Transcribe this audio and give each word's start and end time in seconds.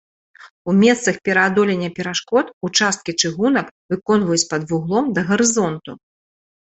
У 0.71 0.73
месцах 0.83 1.15
пераадолення 1.29 1.89
перашкод 1.99 2.45
участкі 2.69 3.11
чыгунак 3.21 3.67
выконваюць 3.95 4.49
пад 4.55 4.61
вуглом 4.73 5.05
да 5.19 5.29
гарызонту. 5.29 5.91